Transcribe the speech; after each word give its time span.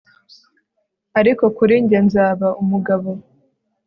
ariko 1.19 1.43
kuri 1.57 1.73
njye, 1.83 1.99
nzaba 2.07 2.47
umugabo 2.61 3.09